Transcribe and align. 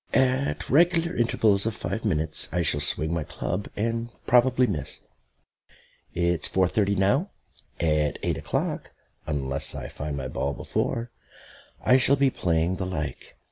At 0.15 0.67
regular 0.67 1.15
intervals 1.15 1.67
of 1.67 1.75
five 1.75 2.03
minutes 2.05 2.49
I 2.51 2.63
shall 2.63 2.79
swing 2.81 3.13
my 3.13 3.23
club 3.23 3.67
and 3.75 4.09
probably 4.25 4.65
miss. 4.65 5.01
It's 6.15 6.47
four 6.47 6.67
thirty 6.67 6.95
now; 6.95 7.29
at 7.79 8.17
eight 8.23 8.39
o'clock, 8.39 8.93
unless 9.27 9.75
I 9.75 9.89
find 9.89 10.17
my 10.17 10.27
ball 10.27 10.55
before, 10.55 11.11
I 11.85 11.97
shall 11.97 12.15
be 12.15 12.31
playing 12.31 12.77
the 12.77 12.85
like. 12.87 13.35